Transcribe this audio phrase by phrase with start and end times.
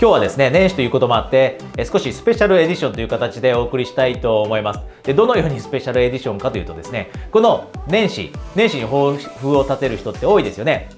[0.00, 4.80] 今日はですね、年始ということもあって、少しスペシャルエディションという形でお送りしたいと思います。
[5.02, 10.88] で、どのようにスペシャルエディションかというとですね、この年始、年始に抱負を立てる人って多いですよね。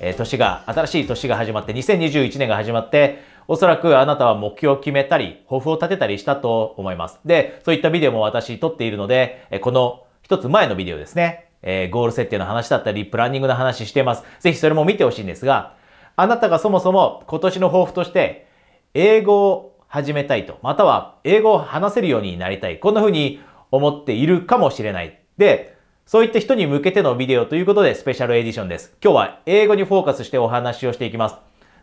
[0.00, 7.20] え年が、新しい年が始まって、2021年が始まって、おそらくあなたは目標を決めたり、抱負を立てたりしたと思います。
[7.26, 14.24] で、そういったビデオも私撮っているので、この一つ前のビデオですね、え、ゴール設定の話だったり、プランニングの話してます。
[14.40, 15.76] ぜひそれも見てほしいんですが、
[16.20, 18.48] あなたがそもそも今年の抱負として、
[18.92, 22.80] 英語を始めたいと、または英語を話せるようになりたい。
[22.80, 25.20] こんな風に思っているかもしれない。
[25.36, 28.96] で、そういった人に向けてのビデオということでスペシャルエディションです。
[29.00, 31.36] 今日は英語にフォーカスしてお話をしていきます。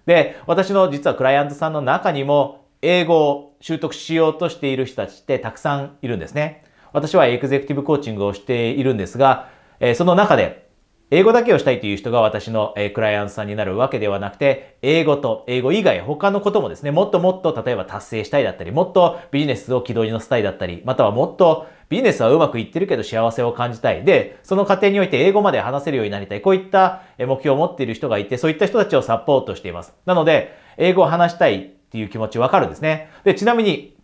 [0.06, 6.66] で、私の実はクライアントさんの中にも英語を習得しようとしている人たちってたくさんいるんですね。
[6.92, 9.48] 私はエグゼクティブコーチングをしているんですが、
[9.96, 10.65] その中で
[11.12, 24.04] 英語だけをしたいという人が私の、クライアントさんになるわけではなくて、英語と英語以外他のこともですね、もっともっと例えば達成したいだったり、もっとビジネスを軌道に乗せたいだったり、またはもっとビジネスはうまくいってるけど幸せを感じたい。
[24.04, 26.42] で、その過程において英語まで話せるようになりたい。
[26.42, 29.94] こういった目標を持っている人がいて、そういった人たちをサポートしています。
[30.08, 33.10] なので、英語を話したいっていう気持ちわかるんですね。
[33.24, 33.96] で、ちなみに、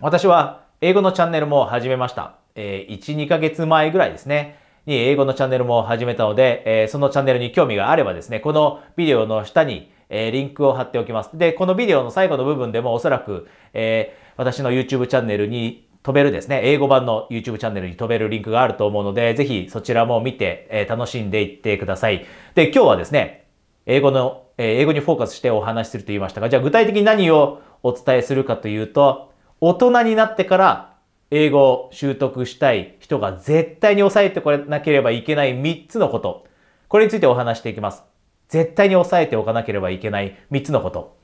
[0.00, 2.36] 私は英語のチャンネルも始めました。
[2.54, 4.62] えー、1、2ヶ月前ぐらいですね。
[4.86, 11.30] に英語のチャンネルも始めたので、えー、そのチャンネルに興味があればですね、このビデオの下に、えー、リンクを貼っておきます。
[11.34, 22.26] で、このビデオの最後の部分でもおそらく、えー、私の YouTube チャンネルに飛べるですね、英語版の YouTube チャンネルに飛べるリンクがあると思うので、ぜひそちらも見て、えー、楽しんでいってください。
[22.54, 23.46] で、今日はですね、
[23.86, 30.93] 英語の、えー、英語にフォーカスしてお話しすると言いましたが、じゃあ具体的に何をお伝えするかというと、大人になってから
[31.30, 36.46] 英語を習得したい人が絶対に押さえてこれなければいけない3つのこと。
[36.88, 38.02] これについてお話していきます。
[38.48, 41.16] 絶対に押さえておかなければいけない3つのこと。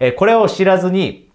[0.00, 1.30] えこれを知らずに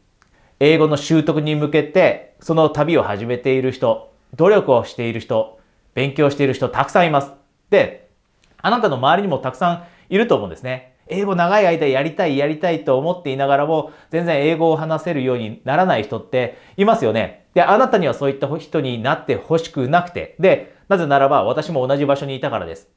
[0.59, 5.59] 英語の習得に向けてその旅を始めている人、努力をしている人、
[5.93, 7.31] 勉強している人たくさんいます。
[7.69, 8.09] で、
[8.61, 10.88] あなたの周りにもたくさんいると思うんですね。
[11.09, 17.47] 英語長い間やりたいやりたいと思っていながらも全然英語を話せるようにならない人っていますよね。
[17.53, 22.89] で、あなたにはそういった人になってほしくなくて、で、なぜならば私も同じ場所にいたからです。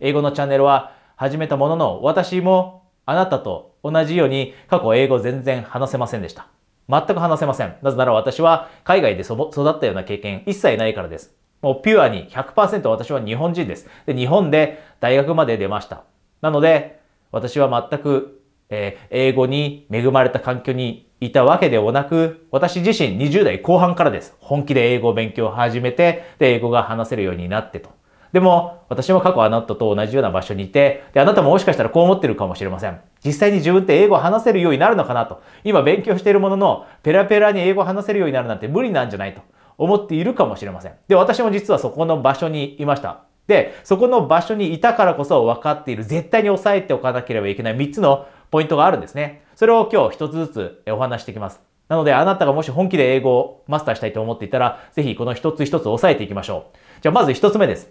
[0.00, 6.48] 英語のチャンネルは始めたものの、私もあなたと同じように過去英語全然話せませんでした。
[6.88, 7.76] 全く話せません。
[7.82, 11.34] なぜなら私は海外で育ったような経験一切ないからです。
[11.62, 13.88] もうピュアに100%私は日本人です。
[14.06, 16.02] で、日本で大学まで出ました。
[16.40, 17.01] なので、
[17.32, 24.34] 私は全く、えー、英語に恵まれた環境にいたわけではなく、私自身20代後半からです。
[24.38, 27.90] 本気で英語を勉強を始めて、で、英語が話せるようになってと。
[28.32, 33.00] でも、私も過去あなたと同じような場所にいて、で、あなたももしかしたらこう思ってるかもしれません。
[33.24, 35.42] 実際に自分って英語を話せるようになるのかなと。
[35.64, 39.42] 今勉強しているものの、ペラペラに英語を話せるようになるなんて無理なんじゃないと
[39.78, 40.94] 思っているかもしれません。
[41.08, 43.24] で、私も実はそこの場所にいました。
[43.46, 49.42] で、そこの場所にいたからこそ分かっている、絶対に押さえておかなければいけない3つのポイントがあるんですね。
[49.56, 51.60] それを今日一つずつお話していきます。
[51.88, 56.78] なので、あなたがもし本気で英語をマスターしたいと思っていたら、ぜひこの一つ一つ押さえていきましょう。
[57.02, 57.90] じゃあ、まず一つ目です。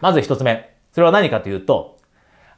[0.00, 0.74] まず一つ目。
[0.92, 1.98] それは何かというと、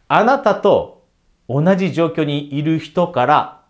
[0.09, 1.05] あなたと
[1.49, 3.61] 同じ状況にいる人から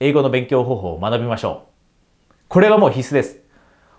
[0.00, 1.66] 英語の勉強方法を学びましょ
[2.30, 2.34] う。
[2.48, 3.40] これがもう必須です。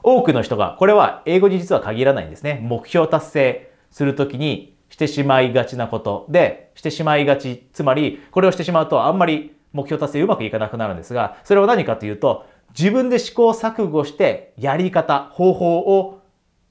[0.02, 2.59] 多くの人が、これは英語に実は限らないんですね。
[2.64, 7.66] 目標達成するときにしてしまいがちなことで、してしまいがち。
[7.72, 12.45] つまり、これをしてしまうとあんまり目標達成うまくいかなくなるんですが、それは何かというと、
[12.78, 16.19] 自分で試行錯誤してやり方、方法を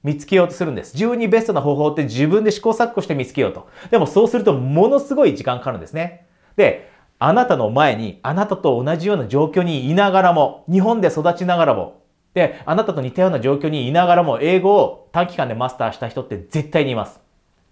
[0.02, 0.92] 見つけようとするんです。
[0.92, 3.68] 自分にベストな方法って自分で試行錯誤して見つけようと。
[3.90, 6.26] でもそうするとものすごい時間かかるんですね。
[6.56, 12.03] で、あなたの前に、あなたと同じような状況にいながらも、日本で育ちながらも、
[12.34, 17.20] で、あなたと似たような状況にいながらも、英語を短期間でマスターした人って絶対にいます。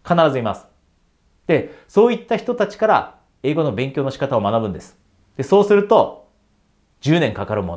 [0.08, 0.66] 必ずいます。
[1.46, 4.98] で、そういった人たちから英語の勉強の仕方を学ぶんです。
[5.36, 6.28] で、そうすると、
[7.02, 7.76] 10年かかるも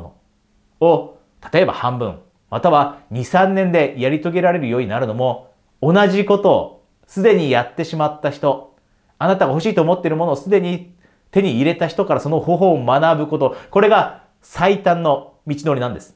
[0.80, 1.18] のを、
[1.52, 5.50] 例えば半分、または2、3年でやり遂げられるようになるのも、
[5.82, 8.76] 同じことをすでにやってしまった人、
[9.18, 10.94] あなたが欲しいと思っているものをすでに
[11.30, 16.15] 手に入れた人からその方法を学ぶこと、これが最短の道のりなんです。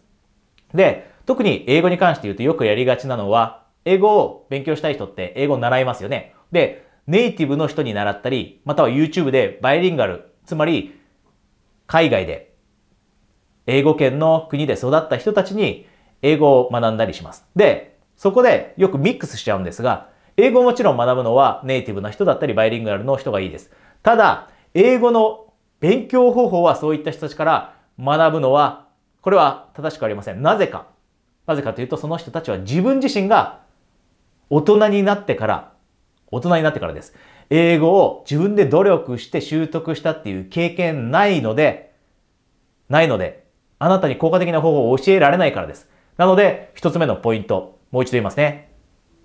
[0.75, 6.35] で、特に英語に関して言うとよくやりがちなのは、英語を勉強したい人って英語を習いますよね。
[6.53, 10.99] で、ネイティブの人に習ったり、または YouTube でバイリンガル、つまり
[11.87, 12.53] 海外で
[13.67, 15.87] 英語圏の国で育った人たちに
[16.23, 17.47] 英語を学んだりします。
[17.57, 23.71] で、そこでよくミックスしちゃうんですが、英語もちろん学ぶのはネイティブな人だったりバイリンガルの人がいいです。
[24.03, 28.87] ただ、英語の勉強方法はそういった人たちから学ぶのは、
[29.23, 30.43] これは正しくありません。
[30.43, 30.87] なぜか。
[31.47, 33.61] なぜかというと、その人たちは自分自身が
[34.49, 35.73] 大人になってから、
[36.31, 37.15] 大人になってからです。
[37.51, 41.93] 英語を自分で努力して習得したっていう経験ないので、
[42.89, 43.45] ないので、
[43.79, 45.89] あなたに効果的な方法を教えられないからです。
[46.17, 48.71] なので、一つ目のポイント、もう一度言いますね。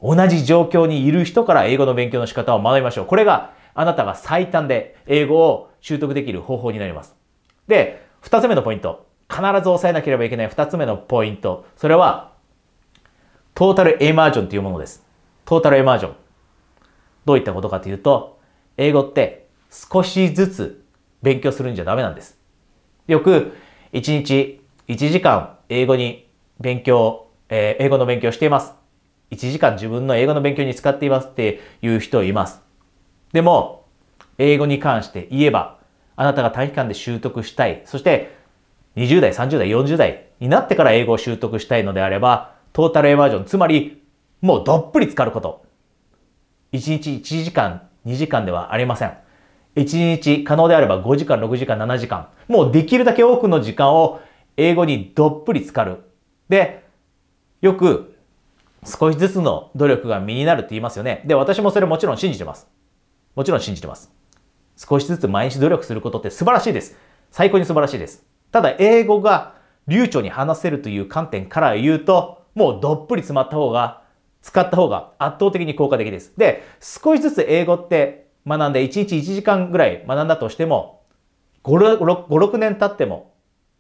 [0.01, 3.06] 同じ状況にいる人から英語の勉強の仕方を学びましょう。
[3.06, 7.15] これがあなたが最短で英語を習得できる方法になります。
[7.68, 9.06] で、二つ目のポイント。
[9.30, 11.66] 必ず押さえなければいけない二つ目のポイント。
[11.77, 12.33] それは、
[13.54, 15.04] トータルエマージョンというものです。
[15.45, 16.16] トータルエマージョン。
[17.25, 18.39] どういったことかというと、
[18.77, 20.86] 英語って少しずつ
[21.22, 22.38] 勉強するんじゃダメなんです。
[23.07, 23.54] よく、
[23.94, 26.30] 1日1時間英語に
[26.60, 28.74] 勉強、えー、英語の勉強しています。
[29.31, 32.62] 1時間自分の英語の勉強に使っていますっていう人います。
[33.33, 33.86] でも、
[34.38, 35.80] 英語に関して言えば、
[36.16, 38.34] あなたが短期間で習得したい、そして
[38.95, 44.01] 20代、30代、40代になってから英語を習得したいのであれば、トータルエマージョン、つまり、
[44.42, 45.65] もうどっぷり浸かること。
[46.74, 49.18] 1日1時間、2時間ではありません。
[49.75, 52.30] 1日可能であれば5時間、6時間、7時間。
[52.47, 54.21] もうできるだけ多くの時間を
[54.57, 56.03] 英語にどっぷり浸かる。
[56.48, 56.86] で、
[57.62, 58.15] よく
[58.86, 61.24] 少しずつの努力が身になるって言いますよね。
[61.25, 62.68] で、私もそれもちろん信じてます。
[63.36, 64.12] もちろん信じてます。
[64.77, 66.98] 少しずつ毎日努力することって素晴らしいです。
[67.31, 68.34] 最高に素晴らしいです。
[68.55, 69.55] ただ、英語が
[69.85, 74.03] 流暢に話せるという観点から言うと、もうどっぷり詰まった方が、
[74.41, 76.31] 使った方が圧倒的に効果的です。
[76.37, 81.01] で、少しずつ英語って学んで1日1時間ぐらい学んだとしても、
[81.65, 83.33] 5、6, 5 6年経っても、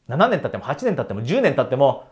[0.09, 2.09] 7年経っても、8年経っても、10年経っても、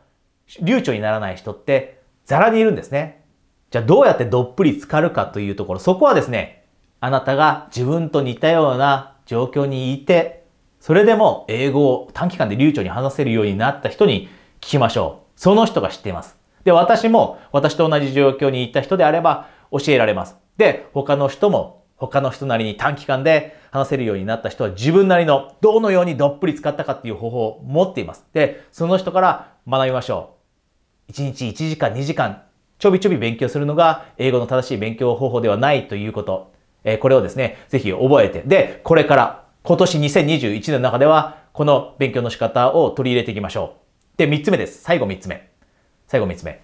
[0.62, 3.26] 流暢にならない人ってザラにいるんですね。
[3.72, 6.64] じゃあどうやってどっぷり浸かるかというところ、そこはですね、
[7.02, 10.43] あなたが自分と似たような状況にいて、
[10.84, 14.28] それでも英語を短期間で流暢に話せるようになった人に
[14.60, 15.40] 聞きましょう。
[15.40, 16.36] その人が知っています。
[16.66, 20.36] で、私も私と同じ状況にいた人であれば教えられます。
[20.58, 28.26] で、他の人も他の人なりに短期間で話せるようになった人は自分なりのどのようにどっぷり使ったかっていう方法を持っています。
[28.34, 30.36] で、その人から学びましょ
[31.08, 31.14] う。
[31.14, 32.42] 1日1時間2時間
[32.78, 36.52] ちょびちょび勉強するのが英語の正しい勉強方法ではないということ。
[36.84, 43.78] えこれをですね、ぜひ覚えて、で、これから今年2021年の中では、この勉強の仕方を取り入れていきましょ
[44.14, 44.18] う。
[44.18, 44.82] で、3つ目です。
[44.82, 45.52] 最後3つ目。
[46.06, 46.62] 最後3つ目。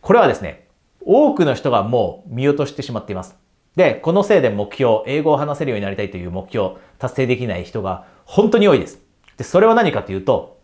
[0.00, 0.66] これはですね、
[1.04, 3.36] 多くの人がもう見落としてしまっています。
[3.76, 9.00] で、このせいで目標、英語を話せるようになりたいという目標、達成できない人が本当に多いです。
[9.36, 10.58] で、それは何かというと、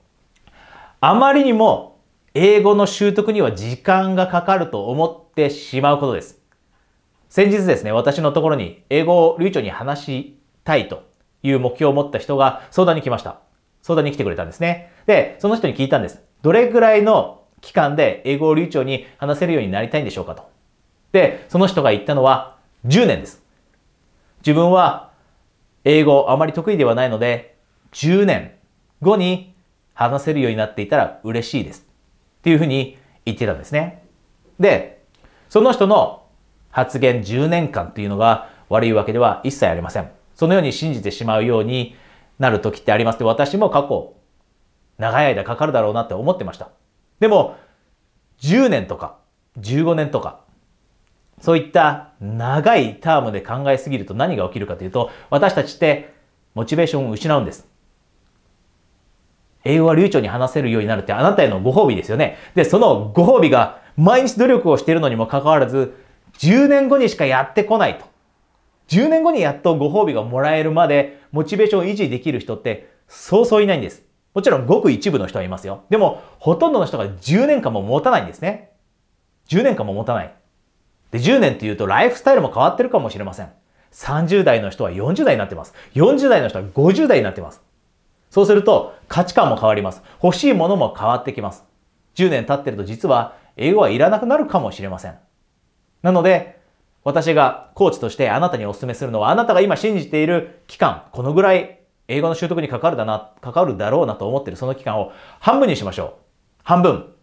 [0.98, 2.00] あまりにも
[2.34, 6.40] 英語の習得には時間がかかると思ってしまうことです。
[7.28, 11.06] 先日ですね、私のところに英語を流暢に話したいと
[11.43, 13.38] いう目標を持った人が相談に来ました。
[13.82, 14.93] 相談に来てくれたんですね。
[15.06, 16.20] で、その人に聞いたんです。
[16.43, 20.49] どれぐらいの期間で英語を流暢に話せるようになりたいんでしょうかと。
[21.12, 22.56] で、その人が言ったのは
[22.87, 23.43] 10年です。
[24.40, 25.11] 自分は
[25.85, 27.56] 英語あまり得意ではないので、
[27.93, 28.52] 10年
[29.00, 29.55] 後に
[29.94, 31.87] 話せるようになっていたら嬉しいです。
[32.38, 34.05] っていうふうに言ってたんですね。
[34.61, 35.02] で、
[35.49, 36.25] その人の
[36.70, 40.18] 発言10年間というのが悪いわけでは一切ありません。
[40.38, 41.96] そのように信じてしまうように
[42.38, 44.14] なる時ってありますで、私も過去、
[44.96, 46.70] 長い間かかるだろうなって思ってました。
[47.18, 47.57] でも、
[48.40, 49.18] 10年とか、
[49.59, 50.45] 15年とか、
[51.40, 56.14] そういった長いタームで考えすぎると何が起きるかというと、私たちって
[56.54, 57.68] モチベーションを失うんです。
[59.64, 62.38] 英語は流暢に話せるようになるってあなたへのご褒美ですよね。
[62.54, 65.97] で、そのご褒美が毎日努力をしているのにもかかわらず、
[66.38, 68.08] 10年後にしかやってこないと。
[68.88, 74.02] 10年後にやっとご褒美がもらえるまでモチベーションを維持できる人ってそうそういないんです。
[74.35, 75.85] もちろんごく一部の人はいますよ。
[75.90, 78.73] でもほとんどの人が10年間も持たないんですね。
[79.49, 80.35] 10年間も持たない。
[81.11, 83.50] で、10年って言うとライフスタイルも変わってるかもしれません。
[83.92, 85.75] 30代の人は40代になってます。
[85.95, 87.62] 40代の人は50代になってます。
[88.30, 90.02] そうすると価値観も変わります。
[90.23, 91.64] 欲しいものも変わってきます。
[92.14, 95.18] 10年経ってると実は英語はいらなくなるかもしれません。
[96.02, 96.58] なので、
[97.05, 106.12] 私がコーチとしてあなたにお勧めするのは、あなたが今信じている期間、このぐらい英語の習得に関わるだな、関わるだろうなと思ってるその期間を半分にしましょう。
[106.64, 107.14] 半分。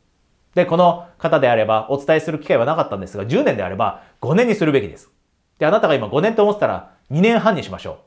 [0.53, 5.11] で、この方であればお伝えする機会はなかったんですが、10年であれば5年にするべきです。
[5.59, 7.99] で、あなたが今5年と思ってたら2年半にしましょ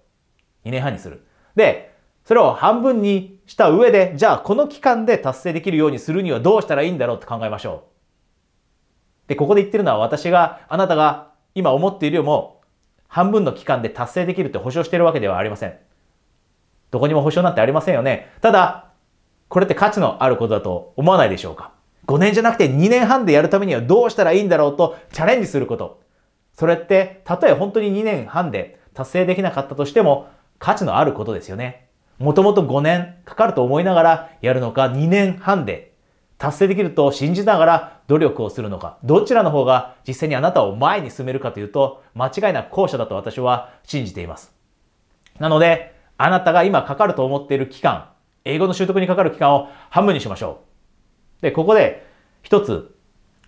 [0.64, 0.68] う。
[0.68, 1.26] 2年半にする。
[1.54, 1.94] で、
[2.24, 7.84] それを半分にした上で、じゃあこの期間で達成できるようにするにはどうしたらいいんだろうって考えましょ
[9.26, 9.28] う。
[9.28, 11.27] で、ここで言ってるのは私が、あなたが
[11.58, 12.60] 今思っているよりも
[13.08, 15.74] 半分の期間で達成できるって保証しているわけではありません。
[16.90, 18.30] どこにも保証なんてありませんよね。
[18.40, 18.92] ただ、
[19.48, 21.72] これって価値のあることだと思わないでしょうか
[22.06, 26.00] ?5 年じゃなくて2年半でやるためにはどうしたらいいんだろうとチャレンジすること。
[26.54, 31.88] それって、たとえ本当に2年半で達成できなかったとしても価値のあることですよね。
[32.18, 35.92] もともと5年かかると思いながらやるのか2年半で
[36.38, 44.54] 達成できると信じながら努力をするのか、どちらの方が実際にあなたを前に進めるかというと、間違いなく後者だと私は信じています。
[45.38, 48.10] なので、あなたが今かかると思っている期間、
[48.44, 50.62] 英語の習得にかかる期間を半分にしましょ
[51.40, 51.42] う。
[51.42, 52.06] で、ここで
[52.42, 52.94] 一つ、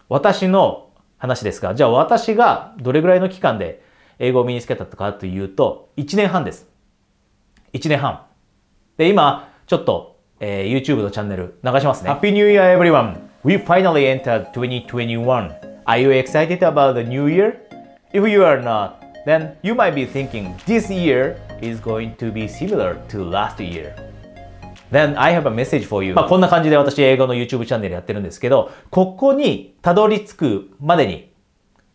[0.08, 3.82] 私の話ですが、じゃあ私がどれぐらいの期間で
[4.18, 6.68] 英語を身につけたかというと、1年半です。
[7.72, 8.26] 1年半。
[8.96, 12.10] で、今、ちょっと、えー、YouTube のチャンネル流しますね。
[12.10, 13.18] Happy New Year everyone!
[13.44, 15.52] We finally entered 2021.
[15.84, 17.58] Are you excited about the new year?
[18.14, 18.94] If you are not,
[19.26, 23.94] then you might be thinking this year is going to be similar to last year.
[24.90, 26.14] Then I have a message for you.
[26.14, 31.34] まあこんな感じで私英語の YouTube チャンネルやってるんですけど、ここにたどり着くまでに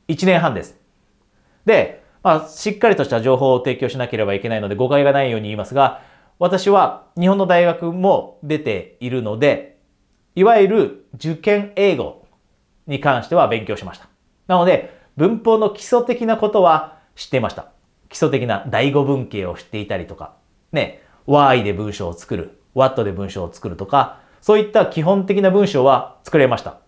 [0.08, 0.78] 1年半です。
[1.66, 6.02] で、まあしっかりとした情報を提供しなければいけないので誤解がないように言いますが、
[6.38, 9.78] 私は日本の大学も出ているので、
[10.36, 12.26] いわゆる受験英語
[12.88, 14.10] に関しては勉強しました。
[14.48, 17.68] なので、文法の基礎的なことは知っていました。
[18.10, 20.34] 基礎的な第五文型を知っていたりとか、
[20.74, 26.80] ね、why で文章を作る、what で文章を作るとか、そういった基本的な文章は作れました。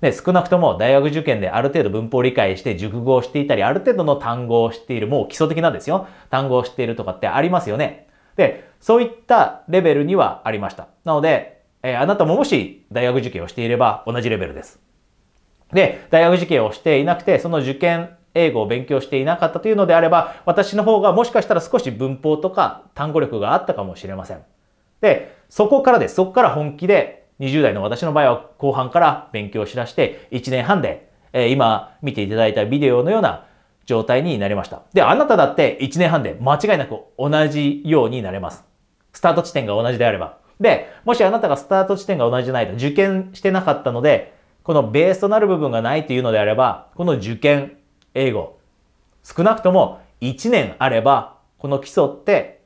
[0.00, 6.06] で、少なくとも大学受験である程度文法を理解して熟語をしていたり、ある程度の単語を知っている、もう基礎的なんですよ。
[6.30, 8.03] 単語を知っているとかってありますよね。
[8.36, 10.88] で、そういったレベルにはありました。
[11.04, 14.80] なので、えー、あなたももし大学受験をしていれば同じレベルです。
[15.72, 24.42] で、大学受験をしていなくて、その受験英語を勉強していなかったというのであれば、私の方がもしかしたら少し文法とか単語力があったかもしれません。
[25.00, 26.16] で、そこからです。
[26.16, 33.46] そこから本気で、20代の私の場合は後半から勉強しだして、1年半で、えー、今見ていただいたビデオのような
[33.86, 34.82] 状態になりました。
[34.92, 38.64] で、あなただって1年半で間違いなく同じようになれます。
[39.12, 40.38] スタート地点が同じであれば。
[40.60, 47.76] で、もしあなたがスタート地点が同じじゃないと受験してなかったので、このベースとなる部分がないというのであれば、この受験
[48.14, 48.58] 英語、
[49.22, 52.62] 少なくとも1年あれば、この基礎って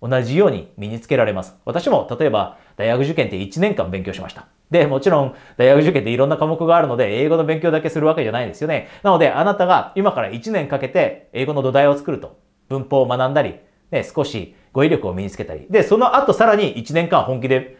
[0.00, 1.56] 同じように身につけられます。
[1.64, 4.46] 私も例えば大学受験って1年間勉強しました。
[4.70, 8.88] で、もちろん大学受験っていろんな科目があるので、英語の勉強だけするわけじゃないですよね。
[9.02, 12.38] なので、あなたが今から1年かけて英語の土台を作ると、
[12.68, 13.56] 文法を学んだり、
[13.90, 17.78] ね、少し語彙力を身につけたり、で、その後さらに1年間本気で、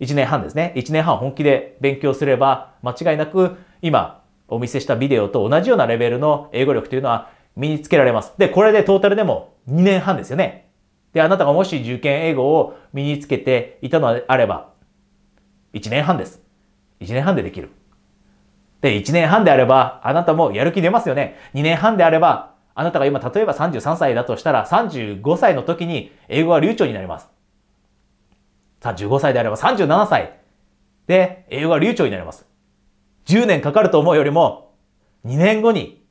[0.00, 0.72] 1年半ですね。
[0.76, 8.34] 1年半本気で勉強すれば、間違いなく今お見せしたビデオと同じようなレベルの英語力というのは身につけられます。
[8.38, 10.67] で、これでトータルでも2年半ですよね。
[11.18, 14.70] で、あなたがもし受験英語を身につけていたのであれば、
[15.74, 16.40] 1年半です。
[17.00, 17.72] 1年半でできる。
[18.82, 21.34] で、1年半であれば、あなたもやる気出ますよね。
[21.54, 27.28] 2年半であれば、あなたが今、例えば33歳だとしたら、35歳の時に英語は流暢になります。
[28.82, 30.38] 35歳であれば37歳
[31.08, 32.46] で英語が流暢になります。
[33.26, 34.72] 10年かかると思うよりも、
[35.24, 36.06] 2年後に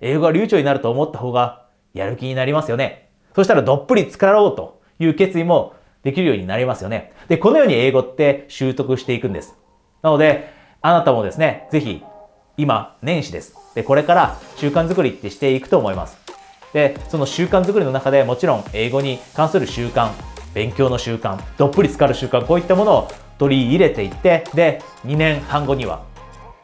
[0.00, 3.07] 英語が流暢になると思った方がやる気になりますよね。
[3.38, 7.12] そしたらどっぷり使ろうという決意もできるようになりますよね。
[7.28, 9.56] で、このように英語って習得していくんです。
[10.02, 10.52] なので、
[10.82, 12.02] あなたもですね、ぜひ、
[12.56, 13.54] 今、年始です。
[13.76, 16.18] で、これから習慣づくりってしていくと思います。
[16.72, 20.10] で、その習慣づくりの中でもちろん英語に関する習慣、
[20.52, 26.02] 勉強の習慣、どっぷり浸かる習慣、こういったものを取り入れていって、で、2年半後には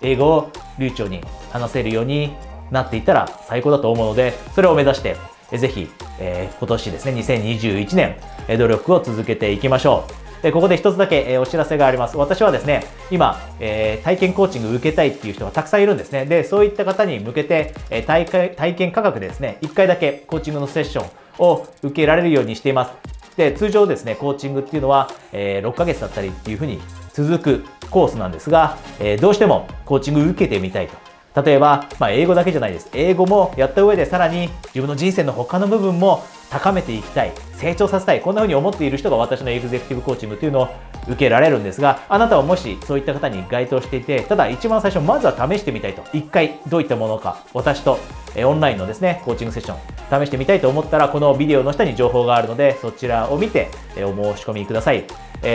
[0.01, 0.51] 英語を
[0.81, 2.35] 流暢に話せるように
[2.73, 5.15] なっていったら最高だと思うので、それを目指して
[5.51, 8.17] ぜひ、えー、今年ですね、2021年、
[8.49, 10.25] え努力を続けていきましょう。
[10.43, 12.19] でここで一つだけ、えお知らせがあります。
[12.19, 16.27] 私はですね、今、えー、体験コーチング受けたいっていう人がたくさんいるんですね。
[16.27, 22.93] で、そういった方に向けて、えー、体体験価格でですね、1回だけコーチングのセッションを受けられるようにしています。
[23.39, 26.79] で、通常ですね、コーチングっていうのは、えー、6ヶ月だったりっていうふうに
[27.15, 31.04] 続くコースなんですが、え、どうしてもコーチング受けてみたいと。
[31.35, 32.89] 例えば、まあ、英語だけじゃないです。
[32.93, 40.69] 英語もやった上でさらに自分の人生の他の部分も高めていきたい、成長させたい、こんな風に思っている人が私のエグゼクティブコーチングというのを
[41.09, 46.05] 受けられるんですが、あなたはもしそういった方に該当していて、ただ一番最初まずは試してみたいと。
[46.13, 47.99] 一回どういったものか、私と
[48.45, 55.05] オンラインのですね、コーチングセッション試してみたいと思ったら、このビデオの下に情報があるので、そちらを見てお申し込みください。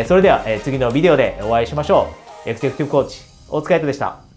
[0.06, 2.10] それでは次のビデオでお会いしましょ
[2.46, 2.50] う。
[2.50, 4.29] エグゼクティブコーチ、大塚愛斗でした。